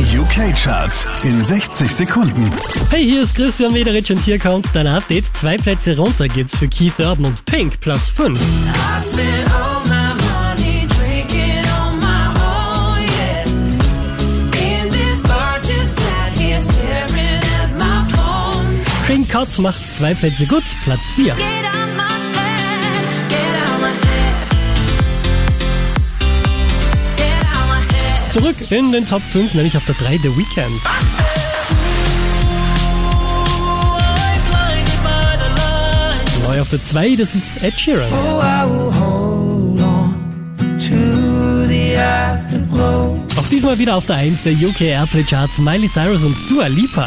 Die 0.00 0.18
UK-Charts 0.18 1.06
in 1.24 1.44
60 1.44 1.94
Sekunden. 1.94 2.50
Hey, 2.88 3.04
hier 3.04 3.20
ist 3.22 3.34
Christian 3.34 3.74
Mederich 3.74 4.10
und 4.10 4.18
hier 4.18 4.38
kommt 4.38 4.66
dein 4.72 4.86
Update. 4.86 5.26
Zwei 5.36 5.58
Plätze 5.58 5.94
runter 5.94 6.26
geht's 6.26 6.56
für 6.56 6.68
Keith 6.68 6.98
Urban 6.98 7.26
und 7.26 7.44
Pink, 7.44 7.78
Platz 7.80 8.08
5. 8.08 8.40
Train 19.06 19.28
Cut 19.28 19.58
macht 19.58 19.96
zwei 19.96 20.14
Plätze 20.14 20.46
gut, 20.46 20.64
Platz 20.82 21.10
4. 21.14 21.36
Zurück 28.30 28.70
in 28.70 28.92
den 28.92 29.08
Top 29.08 29.22
5, 29.32 29.54
nämlich 29.54 29.76
auf 29.76 29.84
der 29.86 29.96
3 29.96 30.18
The 30.18 30.28
Weekend. 30.36 30.80
Neu 36.46 36.60
auf 36.60 36.68
der 36.68 36.80
2, 36.80 37.16
das 37.16 37.34
ist 37.34 37.60
Ed 37.60 37.78
Sheeran. 37.78 38.12
Auch 43.36 43.48
diesmal 43.50 43.78
wieder 43.78 43.96
auf 43.96 44.06
der 44.06 44.16
1 44.16 44.44
der 44.44 44.52
UK 44.52 44.80
Airplay 44.82 45.24
Charts 45.24 45.58
Miley 45.58 45.88
Cyrus 45.88 46.22
und 46.22 46.36
Dua 46.48 46.68
Lipa. 46.68 47.06